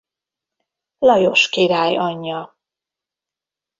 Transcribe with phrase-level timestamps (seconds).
[0.97, 2.57] Lajos király anyja.